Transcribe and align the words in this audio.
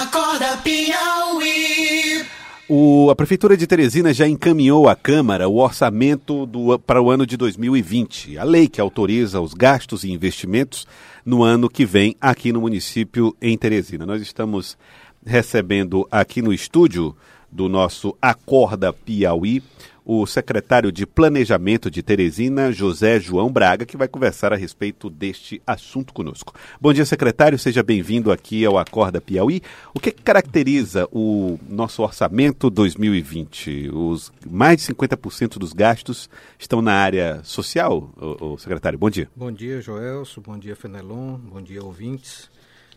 Acorda 0.00 0.56
Piauí. 0.64 2.24
O, 2.66 3.10
a 3.10 3.14
Prefeitura 3.14 3.54
de 3.54 3.66
Teresina 3.66 4.14
já 4.14 4.26
encaminhou 4.26 4.88
à 4.88 4.96
Câmara 4.96 5.46
o 5.46 5.58
orçamento 5.58 6.46
do, 6.46 6.78
para 6.78 7.02
o 7.02 7.10
ano 7.10 7.26
de 7.26 7.36
2020, 7.36 8.38
a 8.38 8.44
lei 8.44 8.66
que 8.66 8.80
autoriza 8.80 9.42
os 9.42 9.52
gastos 9.52 10.02
e 10.02 10.10
investimentos 10.10 10.86
no 11.22 11.42
ano 11.42 11.68
que 11.68 11.84
vem 11.84 12.16
aqui 12.18 12.50
no 12.50 12.62
município 12.62 13.36
em 13.42 13.58
Teresina. 13.58 14.06
Nós 14.06 14.22
estamos 14.22 14.78
recebendo 15.22 16.08
aqui 16.10 16.40
no 16.40 16.50
estúdio 16.50 17.14
do 17.52 17.68
nosso 17.68 18.16
Acorda 18.22 18.94
Piauí 18.94 19.62
o 20.04 20.26
secretário 20.26 20.90
de 20.90 21.06
Planejamento 21.06 21.90
de 21.90 22.02
Teresina, 22.02 22.72
José 22.72 23.20
João 23.20 23.50
Braga, 23.50 23.86
que 23.86 23.96
vai 23.96 24.08
conversar 24.08 24.52
a 24.52 24.56
respeito 24.56 25.08
deste 25.08 25.60
assunto 25.66 26.12
conosco. 26.12 26.54
Bom 26.80 26.92
dia, 26.92 27.04
secretário, 27.04 27.58
seja 27.58 27.82
bem-vindo 27.82 28.32
aqui 28.32 28.64
ao 28.64 28.78
Acorda 28.78 29.20
Piauí. 29.20 29.62
O 29.94 30.00
que 30.00 30.10
caracteriza 30.10 31.08
o 31.12 31.58
nosso 31.68 32.02
orçamento 32.02 32.70
2020? 32.70 33.90
Os 33.92 34.32
mais 34.48 34.78
de 34.78 34.92
50% 34.92 35.58
dos 35.58 35.72
gastos 35.72 36.28
estão 36.58 36.80
na 36.80 36.94
área 36.94 37.40
social, 37.44 38.10
o, 38.16 38.58
secretário. 38.58 38.98
Bom 38.98 39.10
dia. 39.10 39.28
Bom 39.36 39.52
dia, 39.52 39.80
Joelso. 39.80 40.40
Bom 40.40 40.58
dia, 40.58 40.74
Fenelon. 40.74 41.36
Bom 41.38 41.62
dia, 41.62 41.82
ouvintes. 41.82 42.50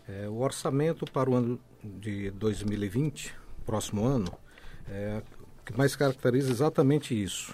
É, 0.07 0.27
o 0.27 0.39
orçamento 0.39 1.05
para 1.05 1.29
o 1.29 1.35
ano 1.35 1.59
de 1.83 2.31
2020, 2.31 3.33
próximo 3.65 4.05
ano, 4.05 4.31
é, 4.89 5.21
que 5.65 5.77
mais 5.77 5.95
caracteriza 5.95 6.51
exatamente 6.51 7.13
isso. 7.21 7.53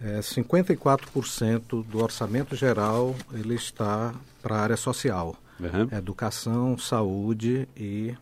É, 0.00 0.20
54% 0.20 1.84
do 1.84 2.02
orçamento 2.02 2.54
geral 2.56 3.14
ele 3.32 3.54
está 3.54 4.14
para 4.42 4.56
a 4.56 4.60
área 4.60 4.76
social, 4.76 5.36
Uhum. 5.60 5.88
educação, 5.96 6.76
saúde 6.76 7.68
e 7.76 8.12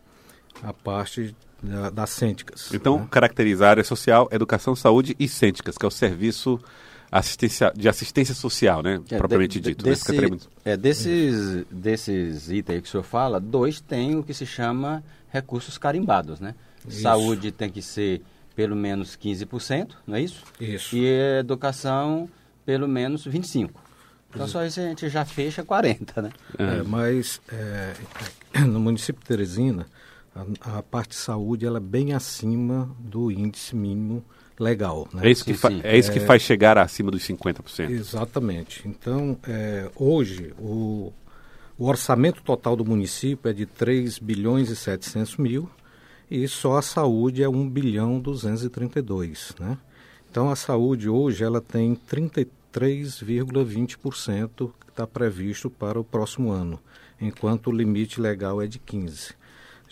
a 0.62 0.72
parte 0.72 1.34
da, 1.62 1.88
das 1.88 2.10
cênticas. 2.10 2.70
Então, 2.74 2.98
né? 3.00 3.08
caracterizar 3.10 3.68
a 3.68 3.70
área 3.70 3.84
social, 3.84 4.28
educação, 4.30 4.76
saúde 4.76 5.16
e 5.18 5.26
cênticas, 5.26 5.78
que 5.78 5.84
é 5.84 5.88
o 5.88 5.90
serviço 5.90 6.60
assistência, 7.10 7.72
de 7.74 7.88
assistência 7.88 8.34
social, 8.34 8.82
né? 8.82 9.00
É, 9.10 9.16
propriamente 9.16 9.58
de- 9.60 9.70
dito. 9.70 9.84
né, 9.84 9.90
Desse, 9.92 10.12
municipal? 10.12 10.52
é, 10.64 10.76
desses, 10.76 11.64
desses 11.70 12.50
itens 12.50 12.82
que 12.82 12.88
o 12.88 12.90
senhor 12.90 13.02
fala, 13.02 13.40
dois 13.40 13.80
têm 13.80 14.16
o 14.16 14.22
que 14.22 14.34
se 14.34 14.44
chama 14.46 15.02
recursos 15.30 15.78
carimbados, 15.78 16.38
né? 16.38 16.54
Isso. 16.86 17.00
Saúde 17.02 17.50
tem 17.50 17.70
que 17.70 17.80
ser 17.80 18.22
pelo 18.54 18.76
menos 18.76 19.16
15%, 19.16 19.92
não 20.06 20.16
é 20.16 20.20
isso? 20.20 20.44
Isso. 20.60 20.96
E 20.96 21.06
educação 21.38 22.28
pelo 22.64 22.88
menos 22.88 23.26
25%. 23.26 23.70
Então 24.34 24.48
só 24.48 24.64
isso 24.64 24.80
a 24.80 24.84
gente 24.84 25.08
já 25.08 25.24
fecha 25.24 25.62
40%, 25.62 26.22
né? 26.22 26.30
É, 26.58 26.82
mas 26.82 27.40
é, 27.52 27.92
no 28.64 28.80
município 28.80 29.20
de 29.20 29.26
Teresina, 29.26 29.86
a, 30.34 30.78
a 30.78 30.82
parte 30.82 31.10
de 31.10 31.16
saúde 31.16 31.66
ela 31.66 31.76
é 31.76 31.80
bem 31.80 32.14
acima 32.14 32.90
do 32.98 33.30
índice 33.30 33.76
mínimo 33.76 34.24
legal. 34.58 35.06
Né? 35.12 35.26
É 35.26 35.30
isso, 35.30 35.44
que, 35.44 35.54
Sim, 35.54 35.68
sim. 35.68 35.80
é 35.84 35.98
isso 35.98 36.10
que 36.10 36.20
faz 36.20 36.40
chegar 36.42 36.78
acima 36.78 37.10
dos 37.10 37.22
50%. 37.22 37.90
Exatamente. 37.90 38.86
Então, 38.86 39.38
é, 39.46 39.90
hoje, 39.96 40.54
o, 40.58 41.12
o 41.78 41.86
orçamento 41.86 42.42
total 42.42 42.74
do 42.76 42.84
município 42.84 43.50
é 43.50 43.52
de 43.52 43.66
3 43.66 44.18
bilhões 44.18 44.70
e 44.70 44.76
700 44.76 45.36
mil 45.36 45.68
e 46.34 46.48
só 46.48 46.78
a 46.78 46.82
saúde 46.82 47.42
é 47.42 47.48
1 47.48 47.68
bilhão 47.68 48.18
232, 48.18 49.54
né? 49.60 49.76
Então, 50.30 50.48
a 50.48 50.56
saúde 50.56 51.06
hoje 51.06 51.44
ela 51.44 51.60
tem 51.60 51.94
33,20% 51.94 54.72
que 54.80 54.88
está 54.88 55.06
previsto 55.06 55.68
para 55.68 56.00
o 56.00 56.04
próximo 56.04 56.50
ano, 56.50 56.80
enquanto 57.20 57.66
o 57.66 57.70
limite 57.70 58.18
legal 58.18 58.62
é 58.62 58.66
de 58.66 58.78
15%. 58.78 59.34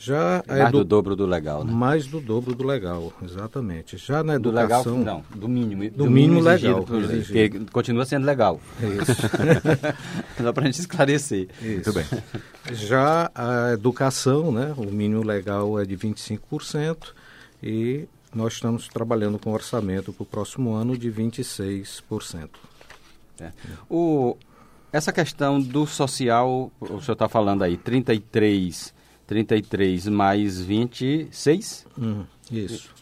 Já 0.03 0.43
a 0.49 0.57
Mais 0.57 0.73
do 0.73 0.79
edu- 0.79 0.85
dobro 0.85 1.15
do 1.15 1.27
legal, 1.27 1.63
né? 1.63 1.71
mais 1.71 2.07
do 2.07 2.21
dobro 2.23 2.55
do 2.55 2.65
legal, 2.67 3.13
exatamente. 3.23 3.99
Já 3.99 4.25
na 4.25 4.39
Do 4.39 4.51
legal, 4.51 4.81
educação... 4.81 4.99
não, 5.05 5.23
do 5.35 5.47
mínimo. 5.47 5.91
Do 5.91 6.11
mínimo 6.11 6.39
exigido 6.49 6.79
legal, 6.79 6.85
porque 6.87 7.51
continua 7.71 8.07
sendo 8.07 8.25
legal. 8.25 8.59
Isso. 8.81 9.21
Só 10.43 10.53
para 10.55 10.63
a 10.63 10.67
gente 10.67 10.81
esclarecer. 10.81 11.49
Isso. 11.61 11.93
Já 12.73 13.31
a 13.35 13.73
educação, 13.75 14.51
né, 14.51 14.73
o 14.79 14.87
mínimo 14.87 15.23
legal 15.23 15.79
é 15.79 15.85
de 15.85 15.97
25% 15.99 17.09
e 17.63 18.07
nós 18.35 18.55
estamos 18.55 18.89
trabalhando 18.89 19.39
com 19.39 19.53
orçamento 19.53 20.15
para 20.15 20.23
o 20.23 20.27
próximo 20.27 20.73
ano 20.73 20.97
de 20.97 21.11
26%. 21.13 22.49
É. 23.39 23.51
O, 23.89 24.35
essa 24.93 25.13
questão 25.13 25.61
do 25.61 25.87
social, 25.87 26.73
o 26.81 26.87
senhor 27.01 27.13
está 27.13 27.29
falando 27.29 27.63
aí, 27.65 27.77
33, 27.77 28.95
33 29.35 30.09
mais 30.09 30.61
26, 30.61 31.87
Hum, 31.97 32.25
isso. 32.51 32.93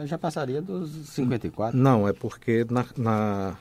já 0.00 0.18
passaria 0.18 0.60
dos 0.60 0.90
54. 1.10 1.78
Não, 1.78 2.08
é 2.08 2.12
porque 2.12 2.66
na, 2.68 2.84
na- 2.96 3.56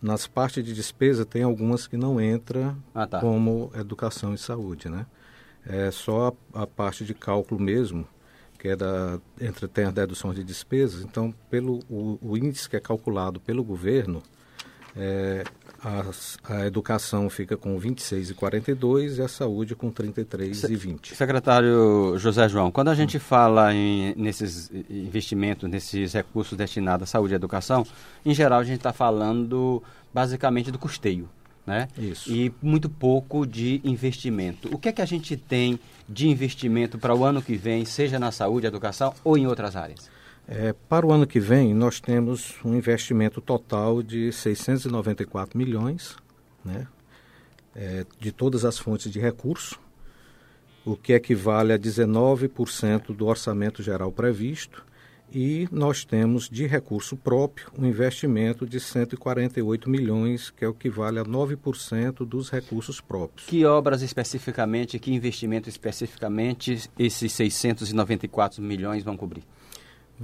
nas 0.00 0.28
partes 0.28 0.62
de 0.64 0.72
despesa 0.72 1.24
tem 1.26 1.42
algumas 1.42 1.88
que 1.88 1.96
não 1.96 2.20
entram 2.20 2.76
Ah, 2.94 3.04
tá. 3.04 3.18
como 3.20 3.72
educação 3.74 4.32
e 4.32 4.38
saúde, 4.38 4.88
né? 4.88 5.06
É 5.66 5.90
só 5.90 6.32
a, 6.54 6.62
a 6.62 6.66
parte 6.68 7.04
de 7.04 7.14
cálculo 7.14 7.60
mesmo, 7.60 8.06
que 8.56 8.68
é 8.68 8.76
da, 8.76 9.18
entre 9.40 9.66
tem 9.66 9.86
a 9.86 9.90
dedução 9.90 10.32
de 10.32 10.44
despesas. 10.44 11.02
Então, 11.02 11.34
pelo 11.50 11.80
o, 11.90 12.16
o 12.22 12.36
índice 12.36 12.70
que 12.70 12.76
é 12.76 12.80
calculado 12.80 13.40
pelo 13.40 13.64
governo, 13.64 14.22
é, 14.96 15.44
as- 15.82 16.36
a, 16.44 16.66
educação 16.66 17.28
fica 17.30 17.56
com 17.56 17.78
26,42 17.78 19.18
e 19.18 19.22
a 19.22 19.28
saúde 19.28 19.74
com 19.74 19.90
33,20. 19.90 21.14
Secretário 21.14 22.14
José 22.18 22.48
João, 22.48 22.70
quando 22.70 22.88
a 22.88 22.94
gente 22.94 23.18
fala 23.18 23.72
em, 23.74 24.14
nesses 24.16 24.70
investimentos, 24.90 25.68
nesses 25.68 26.12
recursos 26.12 26.56
destinados 26.56 27.08
à 27.08 27.10
saúde 27.10 27.34
e 27.34 27.36
educação, 27.36 27.86
em 28.24 28.34
geral 28.34 28.60
a 28.60 28.64
gente 28.64 28.78
está 28.78 28.92
falando 28.92 29.82
basicamente 30.12 30.70
do 30.70 30.78
custeio, 30.78 31.28
né? 31.66 31.88
Isso. 31.96 32.30
E 32.30 32.52
muito 32.60 32.88
pouco 32.88 33.46
de 33.46 33.80
investimento. 33.84 34.68
O 34.74 34.78
que 34.78 34.88
é 34.88 34.92
que 34.92 35.02
a 35.02 35.06
gente 35.06 35.36
tem 35.36 35.78
de 36.08 36.28
investimento 36.28 36.98
para 36.98 37.14
o 37.14 37.24
ano 37.24 37.40
que 37.40 37.56
vem, 37.56 37.84
seja 37.84 38.18
na 38.18 38.32
saúde, 38.32 38.66
educação 38.66 39.14
ou 39.22 39.38
em 39.38 39.46
outras 39.46 39.76
áreas? 39.76 40.10
É, 40.52 40.72
para 40.72 41.06
o 41.06 41.12
ano 41.12 41.28
que 41.28 41.38
vem, 41.38 41.72
nós 41.72 42.00
temos 42.00 42.56
um 42.64 42.74
investimento 42.74 43.40
total 43.40 44.02
de 44.02 44.32
694 44.32 45.56
milhões, 45.56 46.16
né, 46.64 46.88
é, 47.72 48.04
de 48.18 48.32
todas 48.32 48.64
as 48.64 48.76
fontes 48.76 49.12
de 49.12 49.20
recurso, 49.20 49.78
o 50.84 50.96
que 50.96 51.12
equivale 51.12 51.72
a 51.72 51.78
19% 51.78 53.14
do 53.14 53.26
orçamento 53.26 53.80
geral 53.80 54.10
previsto, 54.10 54.84
e 55.32 55.68
nós 55.70 56.04
temos 56.04 56.48
de 56.48 56.66
recurso 56.66 57.16
próprio 57.16 57.70
um 57.78 57.86
investimento 57.86 58.66
de 58.66 58.80
148 58.80 59.88
milhões, 59.88 60.50
que 60.50 60.64
é 60.64 60.68
o 60.68 60.74
que 60.74 60.90
vale 60.90 61.20
a 61.20 61.24
9% 61.24 62.26
dos 62.26 62.50
recursos 62.50 63.00
próprios. 63.00 63.46
Que 63.46 63.64
obras 63.64 64.02
especificamente, 64.02 64.98
que 64.98 65.14
investimento 65.14 65.68
especificamente 65.68 66.90
esses 66.98 67.32
694 67.34 68.60
milhões 68.60 69.04
vão 69.04 69.16
cobrir? 69.16 69.44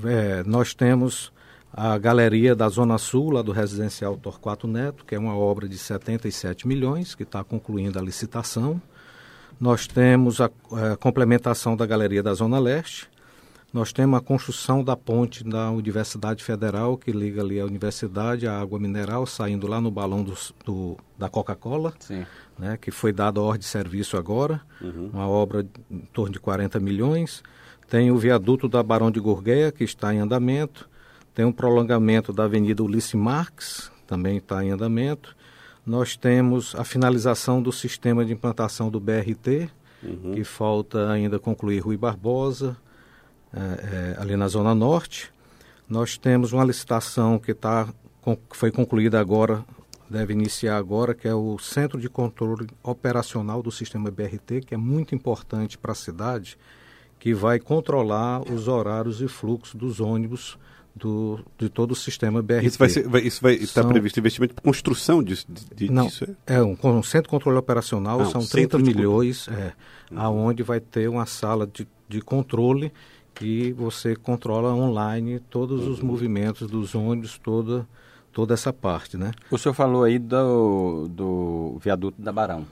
É, 0.04 0.42
nós 0.44 0.74
temos 0.74 1.32
a 1.72 1.96
galeria 1.98 2.54
da 2.54 2.68
Zona 2.68 2.98
Sul, 2.98 3.30
lá 3.30 3.42
do 3.42 3.52
residencial 3.52 4.16
Torquato 4.16 4.66
Neto, 4.66 5.04
que 5.04 5.14
é 5.14 5.18
uma 5.18 5.36
obra 5.36 5.68
de 5.68 5.76
77 5.78 6.66
milhões, 6.66 7.14
que 7.14 7.22
está 7.22 7.42
concluindo 7.44 7.98
a 7.98 8.02
licitação. 8.02 8.80
Nós 9.60 9.86
temos 9.86 10.40
a, 10.40 10.50
a 10.92 10.96
complementação 10.96 11.76
da 11.76 11.86
galeria 11.86 12.22
da 12.22 12.34
Zona 12.34 12.58
Leste. 12.58 13.08
Nós 13.72 13.92
temos 13.92 14.18
a 14.18 14.22
construção 14.22 14.82
da 14.82 14.96
ponte 14.96 15.44
da 15.44 15.70
Universidade 15.70 16.42
Federal, 16.42 16.96
que 16.96 17.10
liga 17.10 17.42
ali 17.42 17.60
a 17.60 17.64
universidade 17.66 18.46
à 18.46 18.58
água 18.58 18.78
mineral, 18.78 19.26
saindo 19.26 19.66
lá 19.66 19.80
no 19.80 19.90
balão 19.90 20.22
dos- 20.22 20.54
do, 20.64 20.96
da 21.18 21.28
Coca-Cola 21.28 21.92
né, 22.58 22.78
que 22.80 22.90
foi 22.90 23.12
dada 23.12 23.38
a 23.40 23.42
ordem 23.42 23.60
de 23.60 23.66
serviço 23.66 24.16
agora, 24.16 24.62
uma 25.12 25.28
obra 25.28 25.66
em 25.90 25.98
torno 26.12 26.32
de 26.32 26.40
40 26.40 26.78
milhões. 26.80 27.42
Tem 27.88 28.10
o 28.10 28.16
viaduto 28.18 28.68
da 28.68 28.82
Barão 28.82 29.10
de 29.10 29.20
Gurgueia, 29.20 29.70
que 29.70 29.84
está 29.84 30.12
em 30.12 30.18
andamento. 30.18 30.88
Tem 31.34 31.44
um 31.44 31.52
prolongamento 31.52 32.32
da 32.32 32.44
Avenida 32.44 32.82
Ulisses 32.82 33.14
Marques, 33.14 33.90
também 34.06 34.38
está 34.38 34.64
em 34.64 34.70
andamento. 34.70 35.36
Nós 35.84 36.16
temos 36.16 36.74
a 36.74 36.82
finalização 36.82 37.62
do 37.62 37.70
sistema 37.70 38.24
de 38.24 38.32
implantação 38.32 38.90
do 38.90 38.98
BRT, 38.98 39.70
que 40.34 40.44
falta 40.44 41.10
ainda 41.10 41.38
concluir 41.38 41.78
Rui 41.80 41.96
Barbosa, 41.96 42.76
eh, 43.54 43.58
eh, 43.58 44.16
ali 44.18 44.36
na 44.36 44.48
Zona 44.48 44.74
Norte. 44.74 45.32
Nós 45.88 46.18
temos 46.18 46.52
uma 46.52 46.64
licitação 46.64 47.38
que, 47.38 47.54
tá, 47.54 47.88
com- 48.20 48.36
que 48.36 48.56
foi 48.56 48.70
concluída 48.72 49.20
agora, 49.20 49.64
deve 50.10 50.32
iniciar 50.32 50.76
agora, 50.76 51.14
que 51.14 51.26
é 51.26 51.34
o 51.34 51.56
Centro 51.58 52.00
de 52.00 52.08
Controle 52.08 52.66
Operacional 52.82 53.62
do 53.62 53.70
Sistema 53.70 54.10
BRT, 54.10 54.60
que 54.66 54.74
é 54.74 54.76
muito 54.76 55.14
importante 55.14 55.78
para 55.78 55.92
a 55.92 55.94
cidade, 55.96 56.56
que 57.18 57.34
vai 57.34 57.58
controlar 57.58 58.42
os 58.50 58.68
horários 58.68 59.20
e 59.20 59.28
fluxos 59.28 59.74
dos 59.74 60.00
ônibus 60.00 60.58
do, 60.94 61.40
de 61.58 61.68
todo 61.68 61.92
o 61.92 61.94
sistema 61.96 62.42
BRT. 62.42 62.66
Isso 62.66 62.78
vai 62.78 62.88
ser, 62.88 63.06
vai, 63.08 63.20
isso 63.22 63.42
vai 63.42 63.54
estar 63.54 63.82
São- 63.82 63.90
previsto 63.90 64.18
investimento 64.18 64.54
para 64.54 64.62
construção 64.62 65.22
disso, 65.22 65.44
de, 65.48 65.86
de- 65.86 65.92
Não, 65.92 66.06
disso. 66.06 66.24
é? 66.46 66.54
é 66.56 66.62
um, 66.62 66.76
um 66.82 67.02
centro 67.02 67.24
de 67.24 67.30
controle 67.30 67.58
operacional, 67.58 68.20
um 68.20 68.24
são 68.30 68.40
centro 68.40 68.78
30 68.78 68.78
de 68.78 68.84
milhões, 68.84 69.46
é, 69.48 69.72
aonde 70.14 70.62
vai 70.62 70.80
ter 70.80 71.08
uma 71.08 71.26
sala 71.26 71.66
de 71.66 71.86
de 72.08 72.20
controle 72.20 72.92
que 73.34 73.72
você 73.72 74.14
controla 74.14 74.72
online 74.72 75.40
todos 75.50 75.88
os 75.88 76.00
movimentos 76.00 76.70
dos 76.70 76.94
ônibus, 76.94 77.36
toda, 77.36 77.84
toda 78.32 78.54
essa 78.54 78.72
parte, 78.72 79.16
né? 79.16 79.32
O 79.50 79.58
senhor 79.58 79.74
falou 79.74 80.04
aí 80.04 80.16
do, 80.16 81.08
do 81.10 81.78
viaduto 81.82 82.22
da 82.22 82.32
Barão. 82.32 82.64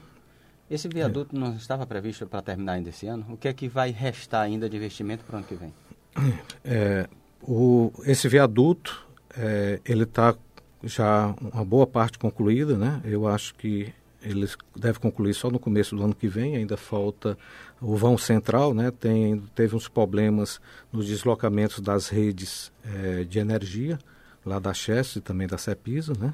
Esse 0.69 0.87
viaduto 0.87 1.35
é. 1.35 1.39
não 1.39 1.55
estava 1.55 1.85
previsto 1.85 2.25
para 2.25 2.41
terminar 2.41 2.73
ainda 2.73 2.89
esse 2.89 3.07
ano? 3.07 3.25
O 3.29 3.37
que 3.37 3.47
é 3.47 3.53
que 3.53 3.67
vai 3.67 3.91
restar 3.91 4.41
ainda 4.41 4.69
de 4.69 4.77
investimento 4.77 5.23
para 5.23 5.35
o 5.35 5.37
ano 5.37 5.47
que 5.47 5.55
vem? 5.55 5.73
É, 6.63 7.07
o, 7.43 7.91
esse 8.05 8.27
viaduto, 8.27 9.05
é, 9.37 9.79
ele 9.85 10.03
está 10.03 10.35
já 10.83 11.35
uma 11.39 11.63
boa 11.63 11.85
parte 11.85 12.17
concluída, 12.17 12.75
né? 12.75 13.01
Eu 13.03 13.27
acho 13.27 13.53
que 13.53 13.93
ele 14.21 14.47
deve 14.75 14.97
concluir 14.97 15.33
só 15.35 15.51
no 15.51 15.59
começo 15.59 15.95
do 15.95 16.03
ano 16.03 16.15
que 16.15 16.27
vem, 16.27 16.55
ainda 16.55 16.75
falta 16.75 17.37
o 17.79 17.95
vão 17.95 18.17
central, 18.17 18.73
né? 18.73 18.91
Tem, 18.91 19.39
teve 19.53 19.75
uns 19.75 19.87
problemas 19.87 20.59
nos 20.91 21.05
deslocamentos 21.07 21.79
das 21.79 22.09
redes 22.09 22.71
é, 22.83 23.23
de 23.23 23.37
energia, 23.37 23.99
lá 24.43 24.57
da 24.57 24.73
Chess 24.73 25.17
e 25.17 25.21
também 25.21 25.47
da 25.47 25.57
Cepisa, 25.57 26.13
né? 26.19 26.33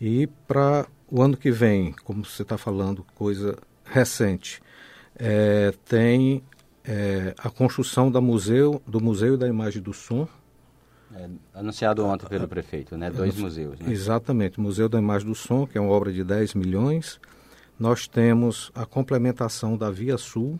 E 0.00 0.26
para 0.46 0.86
o 1.10 1.22
ano 1.22 1.36
que 1.36 1.50
vem, 1.50 1.92
como 2.04 2.24
você 2.24 2.42
está 2.42 2.58
falando, 2.58 3.04
coisa 3.14 3.56
recente, 3.84 4.60
é, 5.16 5.72
tem 5.84 6.42
é, 6.84 7.34
a 7.38 7.48
construção 7.50 8.10
da 8.10 8.20
museu, 8.20 8.82
do 8.86 9.00
Museu 9.00 9.36
da 9.36 9.48
Imagem 9.48 9.80
do 9.80 9.92
Som. 9.92 10.28
É, 11.14 11.28
anunciado 11.54 12.04
ontem 12.04 12.26
pelo 12.26 12.48
prefeito, 12.48 12.96
né? 12.96 13.10
Dois 13.10 13.36
museus. 13.36 13.78
Né? 13.78 13.92
Exatamente. 13.92 14.60
Museu 14.60 14.88
da 14.88 14.98
Imagem 14.98 15.28
do 15.28 15.34
Som, 15.34 15.66
que 15.66 15.78
é 15.78 15.80
uma 15.80 15.92
obra 15.92 16.12
de 16.12 16.24
10 16.24 16.54
milhões. 16.54 17.20
Nós 17.78 18.06
temos 18.06 18.70
a 18.74 18.84
complementação 18.84 19.76
da 19.76 19.90
Via 19.90 20.18
Sul. 20.18 20.58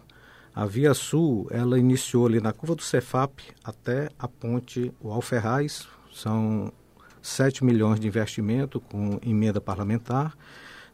A 0.54 0.64
Via 0.66 0.94
Sul, 0.94 1.48
ela 1.50 1.78
iniciou 1.78 2.26
ali 2.26 2.40
na 2.40 2.52
curva 2.52 2.76
do 2.76 2.82
Cefap 2.82 3.42
até 3.64 4.08
a 4.18 4.28
ponte 4.28 4.92
o 5.00 5.10
Alferraz. 5.10 5.88
São 6.12 6.72
7 7.24 7.64
milhões 7.64 7.98
de 7.98 8.06
investimento 8.06 8.78
com 8.78 9.18
emenda 9.24 9.60
parlamentar. 9.60 10.36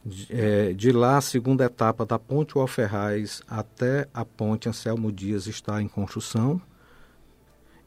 De, 0.06 0.28
é, 0.30 0.72
de 0.72 0.92
lá, 0.92 1.18
a 1.18 1.20
segunda 1.20 1.64
etapa 1.64 2.06
da 2.06 2.18
ponte 2.18 2.56
Alferraz 2.56 3.42
até 3.48 4.08
a 4.14 4.24
ponte 4.24 4.68
Anselmo 4.68 5.10
Dias 5.10 5.46
está 5.46 5.82
em 5.82 5.88
construção 5.88 6.62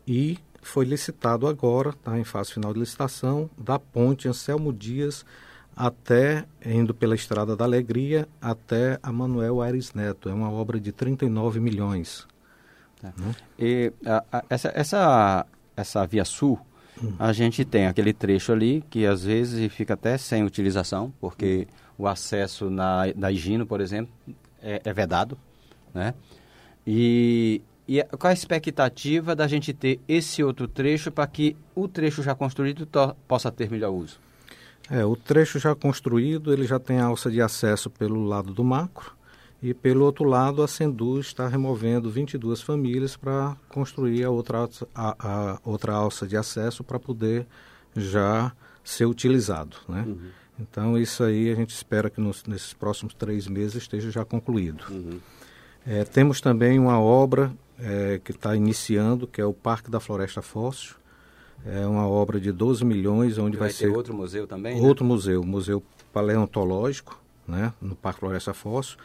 e 0.05 0.37
foi 0.61 0.85
licitado 0.85 1.47
agora, 1.47 1.89
está 1.89 2.19
em 2.19 2.23
fase 2.23 2.53
final 2.53 2.73
de 2.73 2.79
licitação, 2.79 3.49
da 3.57 3.79
ponte 3.79 4.27
Anselmo 4.27 4.73
Dias 4.73 5.25
até, 5.75 6.45
indo 6.63 6.93
pela 6.93 7.15
Estrada 7.15 7.55
da 7.55 7.63
Alegria, 7.63 8.27
até 8.41 8.99
a 9.01 9.11
Manuel 9.11 9.61
Aires 9.61 9.93
Neto. 9.93 10.29
É 10.29 10.33
uma 10.33 10.51
obra 10.51 10.79
de 10.79 10.91
39 10.91 11.59
milhões. 11.59 12.27
Tá. 13.01 13.13
Né? 13.17 13.35
E 13.57 13.93
a, 14.05 14.23
a, 14.31 14.45
essa, 14.49 14.71
essa, 14.75 15.45
essa 15.75 16.05
Via 16.05 16.25
Sul, 16.25 16.59
a 17.19 17.33
gente 17.33 17.65
tem 17.65 17.87
aquele 17.87 18.13
trecho 18.13 18.51
ali 18.51 18.83
que 18.89 19.05
às 19.05 19.23
vezes 19.23 19.71
fica 19.71 19.93
até 19.93 20.17
sem 20.17 20.43
utilização, 20.43 21.13
porque 21.19 21.67
o 21.97 22.07
acesso 22.07 22.69
na, 22.69 23.03
na 23.15 23.31
Higino, 23.31 23.65
por 23.65 23.81
exemplo, 23.81 24.13
é, 24.61 24.81
é 24.83 24.93
vedado, 24.93 25.37
né? 25.93 26.13
E, 26.85 27.61
e 27.87 28.03
qual 28.17 28.31
a 28.31 28.33
expectativa 28.33 29.35
da 29.35 29.47
gente 29.47 29.73
ter 29.73 29.99
esse 30.07 30.43
outro 30.43 30.67
trecho 30.67 31.11
para 31.11 31.27
que 31.27 31.55
o 31.75 31.87
trecho 31.87 32.21
já 32.21 32.35
construído 32.35 32.87
possa 33.27 33.51
ter 33.51 33.69
melhor 33.69 33.91
uso? 33.91 34.19
É, 34.89 35.05
o 35.05 35.15
trecho 35.15 35.59
já 35.59 35.73
construído, 35.73 36.51
ele 36.51 36.65
já 36.65 36.77
tem 36.79 36.99
alça 36.99 37.31
de 37.31 37.41
acesso 37.41 37.89
pelo 37.89 38.25
lado 38.25 38.53
do 38.53 38.63
macro, 38.63 39.15
e 39.63 39.73
pelo 39.73 40.03
outro 40.03 40.25
lado, 40.25 40.61
a 40.61 40.67
Sendu 40.67 41.21
está 41.21 41.47
removendo 41.47 42.11
22 42.11 42.61
famílias 42.61 43.15
para 43.15 43.55
construir 43.69 44.25
a 44.25 44.29
outra, 44.29 44.67
a, 44.93 45.15
a, 45.17 45.59
outra 45.63 45.93
alça 45.93 46.27
de 46.27 46.35
acesso 46.35 46.83
para 46.83 46.99
poder 46.99 47.47
já 47.95 48.51
ser 48.83 49.05
utilizado. 49.05 49.77
Né? 49.87 50.03
Uhum. 50.05 50.29
Então, 50.59 50.97
isso 50.97 51.23
aí 51.23 51.49
a 51.49 51.55
gente 51.55 51.69
espera 51.69 52.09
que 52.09 52.19
nos, 52.19 52.43
nesses 52.43 52.73
próximos 52.73 53.13
três 53.13 53.47
meses 53.47 53.75
esteja 53.75 54.11
já 54.11 54.25
concluído. 54.25 54.83
Uhum. 54.89 55.17
É, 55.87 56.03
temos 56.03 56.41
também 56.41 56.77
uma 56.77 56.99
obra 56.99 57.49
é, 57.79 58.19
que 58.21 58.31
está 58.31 58.53
iniciando, 58.57 59.25
que 59.25 59.39
é 59.39 59.45
o 59.45 59.53
Parque 59.53 59.89
da 59.89 60.01
Floresta 60.01 60.41
Fóssil. 60.41 60.95
É 61.65 61.87
uma 61.87 62.05
obra 62.05 62.37
de 62.37 62.51
12 62.51 62.83
milhões, 62.83 63.37
onde 63.37 63.55
vai, 63.55 63.69
vai 63.69 63.73
ser... 63.73 63.87
outro 63.87 64.13
museu 64.13 64.45
também, 64.45 64.81
Outro 64.81 65.05
né? 65.05 65.07
museu, 65.07 65.41
Museu 65.41 65.81
Paleontológico, 66.11 67.17
né, 67.47 67.73
no 67.81 67.95
Parque 67.95 68.19
Floresta 68.19 68.53
Fóssil 68.53 68.97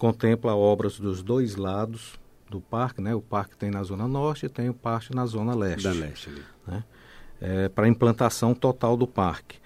contempla 0.00 0.56
obras 0.56 0.98
dos 0.98 1.22
dois 1.22 1.56
lados 1.56 2.18
do 2.48 2.58
parque, 2.58 3.02
né? 3.02 3.14
O 3.14 3.20
parque 3.20 3.54
tem 3.54 3.70
na 3.70 3.82
zona 3.82 4.08
norte 4.08 4.46
e 4.46 4.48
tem 4.48 4.70
o 4.70 4.74
parque 4.74 5.14
na 5.14 5.26
zona 5.26 5.54
leste. 5.54 5.84
Da 5.84 5.92
leste 5.92 6.30
ali. 6.30 6.42
Né? 6.66 6.84
É, 7.38 7.68
para 7.68 7.86
implantação 7.86 8.54
total 8.54 8.96
do 8.96 9.06
parque. 9.06 9.58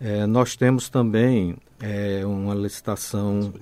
É, 0.00 0.26
nós 0.26 0.56
temos 0.56 0.88
também 0.88 1.58
é, 1.80 2.24
uma 2.24 2.54
licitação 2.54 3.52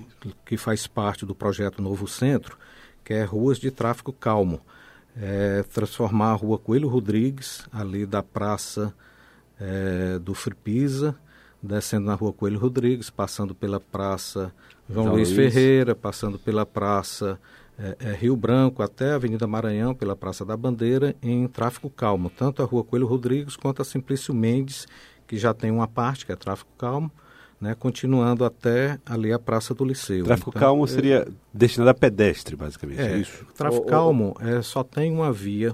que 0.45 0.55
faz 0.55 0.87
parte 0.87 1.25
do 1.25 1.35
projeto 1.35 1.81
Novo 1.81 2.07
Centro, 2.07 2.57
que 3.03 3.13
é 3.13 3.25
ruas 3.25 3.57
de 3.57 3.69
tráfego 3.69 4.13
calmo. 4.13 4.61
É, 5.17 5.61
transformar 5.73 6.31
a 6.31 6.35
rua 6.35 6.57
Coelho 6.57 6.87
Rodrigues, 6.87 7.67
ali 7.71 8.05
da 8.05 8.23
praça 8.23 8.93
é, 9.59 10.17
do 10.19 10.33
Fripisa, 10.33 11.15
descendo 11.63 12.05
na 12.05 12.13
rua 12.13 12.33
Coelho 12.33 12.59
Rodrigues, 12.59 13.09
passando 13.09 13.55
pela 13.55 13.79
praça 13.79 14.53
João, 14.89 15.05
João 15.05 15.15
Luiz, 15.15 15.29
Luiz, 15.31 15.53
Ferreira, 15.53 15.95
passando 15.95 16.37
pela 16.37 16.65
Praça 16.65 17.39
é, 17.77 17.95
é, 17.99 18.11
Rio 18.13 18.35
Branco 18.35 18.83
até 18.83 19.11
a 19.11 19.15
Avenida 19.15 19.47
Maranhão, 19.47 19.95
pela 19.95 20.15
Praça 20.15 20.45
da 20.45 20.55
Bandeira, 20.55 21.15
em 21.21 21.47
tráfego 21.47 21.89
calmo, 21.89 22.29
tanto 22.29 22.61
a 22.61 22.65
Rua 22.65 22.83
Coelho 22.83 23.07
Rodrigues 23.07 23.55
quanto 23.55 23.81
a 23.81 23.85
Simplício 23.85 24.33
Mendes, 24.33 24.85
que 25.25 25.37
já 25.37 25.53
tem 25.53 25.71
uma 25.71 25.87
parte 25.87 26.25
que 26.25 26.31
é 26.31 26.35
tráfego 26.35 26.69
calmo, 26.77 27.11
né, 27.59 27.73
continuando 27.73 28.43
até 28.43 28.99
ali 29.05 29.31
a 29.31 29.39
Praça 29.39 29.73
do 29.73 29.85
Liceu. 29.85 30.25
Tráfego 30.25 30.49
então, 30.49 30.59
calmo 30.59 30.85
seria 30.85 31.19
é, 31.19 31.27
destinado 31.53 31.89
a 31.89 31.93
pedestre, 31.93 32.55
basicamente, 32.57 33.01
é, 33.01 33.13
é 33.13 33.17
isso? 33.17 33.45
Tráfego 33.55 33.85
calmo 33.85 34.35
é, 34.41 34.61
só 34.61 34.83
tem 34.83 35.11
uma 35.13 35.31
via 35.31 35.73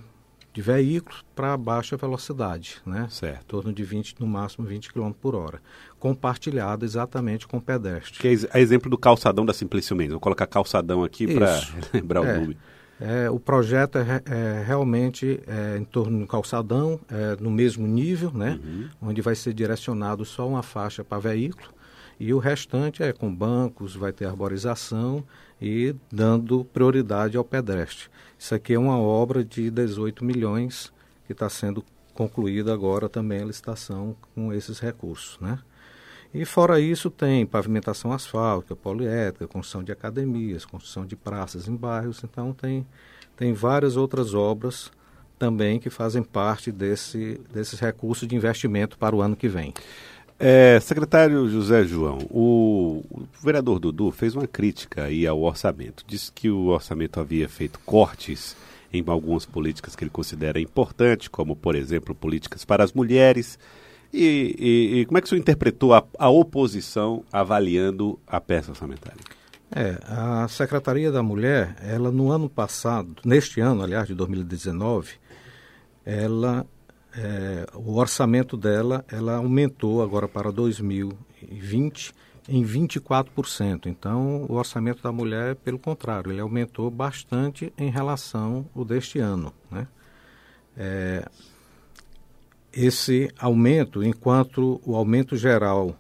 de 0.60 0.62
veículos 0.62 1.24
para 1.34 1.56
baixa 1.56 1.96
velocidade, 1.96 2.82
né? 2.86 3.08
Certo. 3.10 3.42
Em 3.42 3.46
torno 3.46 3.74
de 3.74 3.82
20, 3.82 4.16
no 4.20 4.28
máximo 4.28 4.68
20 4.68 4.92
km 4.92 5.12
por 5.12 5.34
hora. 5.34 5.62
Compartilhado 5.98 6.84
exatamente 6.84 7.48
com 7.48 7.58
o 7.58 7.62
pedestre. 7.62 8.20
Que 8.20 8.28
é 8.52 8.60
exemplo 8.60 8.90
do 8.90 8.98
calçadão 8.98 9.46
da 9.46 9.54
Simplício 9.54 9.96
Mendes. 9.96 10.12
Vou 10.12 10.20
colocar 10.20 10.46
calçadão 10.46 11.02
aqui 11.02 11.34
para 11.34 11.62
lembrar 11.94 12.26
é, 12.26 12.38
o 12.38 12.42
nome. 12.42 12.58
É, 13.00 13.30
o 13.30 13.40
projeto 13.40 14.00
é, 14.00 14.22
é 14.26 14.64
realmente 14.68 15.40
é, 15.48 15.78
em 15.78 15.86
torno 15.86 16.20
do 16.20 16.28
calçadão, 16.28 17.00
é, 17.10 17.42
no 17.42 17.50
mesmo 17.50 17.88
nível, 17.88 18.32
né? 18.34 18.60
Uhum. 18.62 18.90
Onde 19.02 19.22
vai 19.22 19.36
ser 19.36 19.54
direcionado 19.54 20.26
só 20.26 20.46
uma 20.46 20.62
faixa 20.62 21.06
para 21.06 21.20
veículo 21.20 21.79
e 22.20 22.34
o 22.34 22.38
restante 22.38 23.02
é 23.02 23.14
com 23.14 23.34
bancos, 23.34 23.96
vai 23.96 24.12
ter 24.12 24.26
arborização 24.26 25.24
e 25.62 25.96
dando 26.12 26.66
prioridade 26.66 27.38
ao 27.38 27.44
pedestre. 27.44 28.10
Isso 28.38 28.54
aqui 28.54 28.74
é 28.74 28.80
uma 28.80 28.98
obra 28.98 29.44
de 29.44 29.72
18 29.72 30.26
milhões 30.26 30.92
que 31.26 31.32
está 31.32 31.50
sendo 31.50 31.84
concluída 32.14 32.74
agora 32.74 33.08
também 33.08 33.42
a 33.42 33.46
licitação 33.46 34.16
com 34.36 34.52
esses 34.52 34.80
recursos, 34.80 35.40
né? 35.40 35.60
E 36.34 36.46
fora 36.46 36.80
isso 36.80 37.10
tem 37.10 37.46
pavimentação 37.46 38.12
asfáltica, 38.12 38.76
poliétrica, 38.76 39.48
construção 39.48 39.84
de 39.84 39.92
academias, 39.92 40.64
construção 40.64 41.06
de 41.06 41.16
praças 41.16 41.68
em 41.68 41.76
bairros, 41.76 42.24
então 42.24 42.54
tem, 42.54 42.86
tem 43.36 43.54
várias 43.54 43.98
outras 43.98 44.34
obras 44.34 44.92
também 45.40 45.80
que 45.80 45.90
fazem 45.90 46.22
parte 46.22 46.72
desse, 46.72 47.40
desses 47.52 47.80
recursos 47.80 48.28
de 48.28 48.36
investimento 48.36 48.98
para 48.98 49.16
o 49.16 49.22
ano 49.22 49.36
que 49.36 49.48
vem. 49.48 49.74
É, 50.40 50.80
secretário 50.80 51.50
José 51.50 51.84
João, 51.84 52.20
o, 52.30 53.04
o, 53.12 53.28
vereador 53.44 53.78
Dudu 53.78 54.10
fez 54.10 54.36
uma 54.36 54.48
crítica 54.48 55.04
aí 55.04 55.28
ao 55.28 55.42
orçamento. 55.42 56.06
Disse 56.08 56.32
que 56.32 56.50
o 56.50 56.68
orçamento 56.68 57.20
havia 57.20 57.50
feito 57.50 57.78
cortes 57.86 58.56
em 58.92 59.04
algumas 59.06 59.46
políticas 59.46 59.98
que 59.98 60.04
ele 60.06 60.10
considera 60.10 60.58
importantes, 60.58 61.28
como, 61.28 61.58
por 61.58 61.76
exemplo, 61.76 62.16
políticas 62.16 62.64
para 62.64 62.86
as 62.86 62.94
mulheres. 62.94 63.60
E, 64.14 64.56
e, 64.58 65.00
e 65.00 65.06
como 65.06 65.18
é 65.18 65.22
que 65.22 65.28
o 65.28 65.30
senhor 65.30 65.42
interpretou 65.42 65.94
a, 65.94 66.06
a 66.18 66.30
oposição 66.30 67.24
avaliando 67.34 68.18
a 68.26 68.40
peça 68.40 68.72
orçamentária? 68.72 69.20
É, 69.76 70.00
a 70.08 70.48
Secretaria 70.48 71.12
da 71.12 71.22
Mulher, 71.22 71.76
ela 71.82 72.12
no 72.12 72.32
ano 72.32 72.50
passado, 72.50 73.14
neste 73.26 73.60
ano, 73.60 73.84
aliás, 73.84 74.08
de 74.08 74.16
2019, 74.16 75.12
ela 76.06 76.66
é, 77.16 77.66
o 77.74 77.96
orçamento 77.96 78.56
dela 78.56 79.04
ela 79.12 79.36
aumentou 79.38 80.02
agora 80.02 80.28
para 80.28 80.52
2020 80.52 82.14
em 82.48 82.64
24%. 82.64 83.86
Então, 83.86 84.46
o 84.50 84.54
orçamento 84.54 85.04
da 85.04 85.12
mulher, 85.12 85.56
pelo 85.56 85.78
contrário, 85.78 86.32
ele 86.32 86.42
aumentou 86.42 86.90
bastante 86.90 87.72
em 87.78 87.90
relação 87.90 88.68
ao 88.76 88.84
deste 88.84 89.20
ano. 89.20 89.54
Né? 89.70 89.88
É, 90.76 91.30
esse 92.74 93.32
aumento, 93.38 94.04
enquanto 94.04 94.82
o 94.86 94.96
aumento 94.96 95.36
geral 95.36 95.96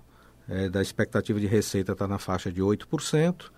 é, 0.47 0.69
da 0.69 0.81
expectativa 0.81 1.39
de 1.39 1.47
receita 1.47 1.91
está 1.91 2.07
na 2.07 2.17
faixa 2.17 2.51
de 2.51 2.61
8%, 2.61 3.51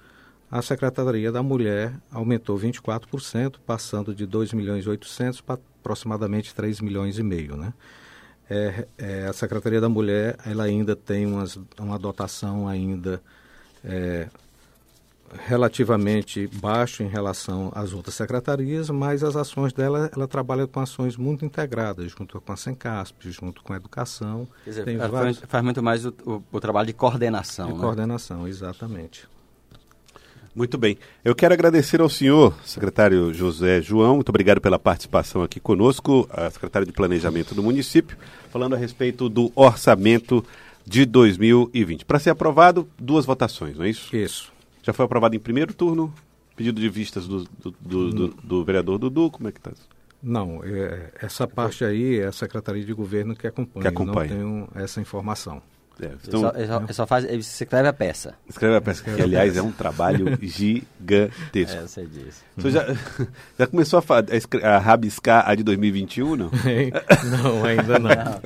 a 0.51 0.61
Secretaria 0.61 1.31
da 1.31 1.41
Mulher 1.41 1.93
aumentou 2.11 2.57
24%, 2.57 3.55
passando 3.65 4.13
de 4.13 4.25
2 4.25 4.51
milhões 4.51 4.85
e 4.85 4.89
800 4.89 5.39
para 5.39 5.57
aproximadamente 5.79 6.53
3 6.53 6.81
milhões 6.81 7.17
e 7.17 7.23
meio, 7.23 7.55
né? 7.55 7.73
É, 8.49 8.85
é, 8.97 9.27
a 9.27 9.33
Secretaria 9.33 9.79
da 9.79 9.87
Mulher 9.87 10.37
ela 10.45 10.65
ainda 10.65 10.93
tem 10.93 11.25
umas, 11.25 11.57
uma 11.79 11.97
dotação 11.97 12.67
ainda 12.67 13.21
é, 13.81 14.27
relativamente 15.47 16.47
baixo 16.47 17.01
em 17.01 17.07
relação 17.07 17.71
às 17.73 17.93
outras 17.93 18.15
secretarias, 18.15 18.89
mas 18.89 19.23
as 19.23 19.37
ações 19.37 19.71
dela, 19.71 20.11
ela 20.13 20.27
trabalha 20.27 20.67
com 20.67 20.81
ações 20.81 21.15
muito 21.15 21.45
integradas, 21.45 22.11
junto 22.11 22.41
com 22.41 22.51
a 22.51 22.57
Sencasp, 22.57 23.15
junto 23.31 23.63
com 23.63 23.71
a 23.71 23.77
educação. 23.77 24.45
Quer 24.65 24.69
dizer, 24.69 24.87
ela 24.89 25.07
vários... 25.07 25.39
faz 25.47 25.63
muito 25.63 25.81
mais 25.81 26.05
o, 26.05 26.13
o, 26.25 26.43
o, 26.51 26.59
trabalho 26.59 26.87
de 26.87 26.93
coordenação. 26.93 27.67
De 27.67 27.73
né? 27.75 27.79
coordenação, 27.79 28.45
exatamente. 28.45 29.29
Muito 30.53 30.77
bem. 30.77 30.97
Eu 31.23 31.33
quero 31.33 31.53
agradecer 31.53 32.01
ao 32.01 32.09
senhor, 32.09 32.53
secretário 32.65 33.33
José 33.33 33.81
João, 33.81 34.15
muito 34.15 34.29
obrigado 34.29 34.59
pela 34.59 34.77
participação 34.77 35.41
aqui 35.41 35.59
conosco, 35.59 36.27
a 36.29 36.49
secretária 36.49 36.85
de 36.85 36.91
Planejamento 36.91 37.55
do 37.55 37.63
município, 37.63 38.17
falando 38.49 38.75
a 38.75 38.77
respeito 38.77 39.29
do 39.29 39.51
orçamento 39.55 40.45
de 40.85 41.05
2020. 41.05 42.03
Para 42.03 42.19
ser 42.19 42.31
aprovado, 42.31 42.87
duas 42.99 43.25
votações, 43.25 43.77
não 43.77 43.85
é 43.85 43.89
isso? 43.89 44.13
Isso. 44.15 44.51
Já 44.83 44.91
foi 44.91 45.05
aprovado 45.05 45.35
em 45.35 45.39
primeiro 45.39 45.73
turno? 45.73 46.13
Pedido 46.55 46.81
de 46.81 46.89
vistas 46.89 47.27
do, 47.27 47.45
do, 47.45 47.71
do, 47.79 48.09
do, 48.09 48.27
do 48.27 48.63
vereador 48.65 48.97
Dudu, 48.97 49.31
como 49.31 49.47
é 49.47 49.51
que 49.53 49.59
está? 49.59 49.71
Não, 50.21 50.61
é, 50.63 51.11
essa 51.21 51.47
parte 51.47 51.83
aí 51.83 52.19
é 52.19 52.25
a 52.25 52.31
Secretaria 52.31 52.83
de 52.83 52.93
Governo 52.93 53.35
que 53.35 53.47
acompanha. 53.47 53.81
Que 53.81 53.87
acompanha. 53.87 54.35
Não 54.35 54.67
tenho 54.67 54.83
essa 54.83 55.01
informação. 55.01 55.61
É, 56.01 56.11
então, 56.27 56.51
ele, 56.55 56.67
só, 56.67 56.79
ele, 56.79 56.93
só, 56.93 57.07
faz, 57.07 57.25
ele 57.25 57.37
escreve 57.37 57.87
a 57.87 57.93
peça. 57.93 58.33
Escreve 58.49 58.75
a 58.75 58.81
peça, 58.81 59.03
que 59.03 59.21
aliás 59.21 59.55
é 59.55 59.61
um 59.61 59.71
trabalho 59.71 60.35
gigantesco. 60.41 61.77
É, 61.77 61.81
você 61.81 62.05
disse. 62.05 62.41
Você 62.57 62.71
já, 62.71 62.87
já 63.59 63.67
começou 63.67 63.99
a, 63.99 64.03
a, 64.63 64.75
a 64.75 64.79
rabiscar 64.79 65.47
a 65.47 65.53
de 65.53 65.63
2021, 65.63 66.35
não? 66.35 66.49
não, 67.29 67.63
ainda 67.63 67.99
não. 67.99 68.09
não. 68.09 68.41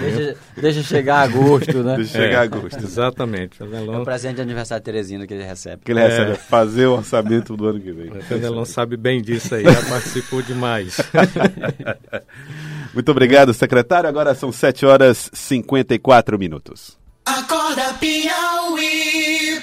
Deixa, 0.00 0.36
deixa, 0.60 0.82
chegar 0.82 1.22
agosto, 1.22 1.82
né? 1.82 1.96
Deixa 1.96 2.12
chegar 2.12 2.42
é, 2.42 2.44
agosto. 2.44 2.78
Exatamente. 2.78 3.62
É 3.62 3.64
o 3.98 4.04
presente 4.04 4.36
de 4.36 4.42
aniversário 4.42 4.82
de 4.82 4.84
Teresina 4.84 5.26
que 5.26 5.32
ele 5.32 5.44
recebe. 5.44 5.82
Que 5.82 5.92
ele 5.92 6.00
recebe, 6.00 6.32
é. 6.32 6.34
fazer 6.34 6.86
o 6.86 6.96
orçamento 6.96 7.56
do 7.56 7.66
ano 7.66 7.80
que 7.80 7.90
vem. 7.90 8.10
O 8.10 8.22
Fenelon 8.22 8.66
sabe 8.66 8.98
bem 8.98 9.22
disso 9.22 9.54
aí, 9.54 9.64
já 9.64 9.82
participou 9.88 10.42
demais. 10.42 10.98
Muito 12.96 13.10
obrigado, 13.10 13.52
secretário. 13.52 14.08
Agora 14.08 14.34
são 14.34 14.50
7 14.50 14.86
horas 14.86 15.28
e 15.30 15.36
54 15.36 16.38
minutos. 16.38 16.96
Acorda 17.26 17.92
Piauí. 18.00 19.60